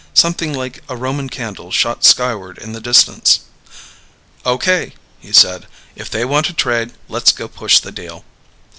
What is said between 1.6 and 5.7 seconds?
shot skyward in the distance. "Okay!" he said.